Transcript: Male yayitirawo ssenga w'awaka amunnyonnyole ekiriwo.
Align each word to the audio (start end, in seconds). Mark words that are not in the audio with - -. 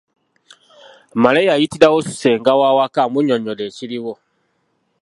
Male 1.21 1.41
yayitirawo 1.49 1.97
ssenga 2.07 2.51
w'awaka 2.59 2.99
amunnyonnyole 3.05 3.63
ekiriwo. 3.69 4.13